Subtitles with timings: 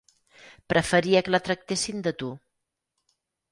[0.73, 2.33] Preferia que la tractessin de tu.